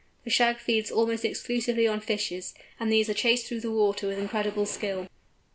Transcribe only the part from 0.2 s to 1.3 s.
The Shag feeds almost